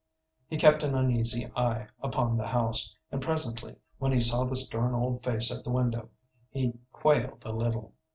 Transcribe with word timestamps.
He 0.47 0.57
kept 0.57 0.81
an 0.81 0.95
uneasy 0.95 1.51
eye 1.55 1.87
upon 2.01 2.35
the 2.35 2.47
house, 2.47 2.95
and 3.11 3.21
presently, 3.21 3.75
when 3.99 4.11
he 4.11 4.19
saw 4.19 4.45
the 4.45 4.55
stern 4.55 4.95
old 4.95 5.21
face 5.21 5.55
at 5.55 5.63
the 5.63 5.69
window, 5.69 6.09
he 6.49 6.73
quailed 6.91 7.43
a 7.45 7.53
little. 7.53 7.93